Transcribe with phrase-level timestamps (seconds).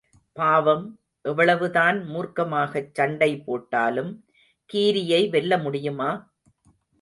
[0.35, 0.85] பாவம்,
[1.25, 4.11] எவ்வளவுதான் மூர்க்கமாகச் சண்டை போட்டாலும்,
[4.73, 6.09] கீரியை வெல்ல முடியுமா?